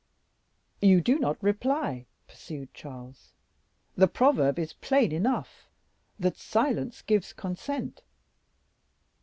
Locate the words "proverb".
4.07-4.57